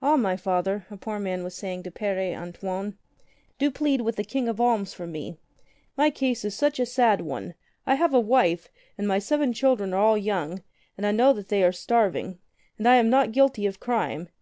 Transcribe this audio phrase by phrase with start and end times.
[0.00, 2.94] "Ah, my Father,'' a poor man was saying to Pere An toine,
[3.58, 5.36] "do plead with the King of Alms for me.
[5.98, 7.52] My case is such a sad one.
[7.86, 10.62] I have a wife, and my seven children are all young,
[10.96, 12.38] and I know they are starving.
[12.78, 14.30] And I am not guilty of crime.